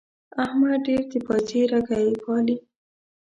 [0.43, 2.57] احمد ډېر د پايڅې رګی پالي.